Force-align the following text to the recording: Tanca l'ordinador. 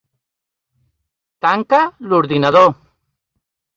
Tanca 1.47 1.83
l'ordinador. 2.09 2.69